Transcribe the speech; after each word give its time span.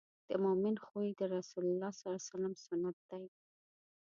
د 0.29 0.31
مؤمن 0.43 0.75
خوی 0.85 1.07
د 1.19 1.21
رسول 1.35 1.63
الله 1.71 1.91
سنت 2.67 2.97
دی. 3.09 3.25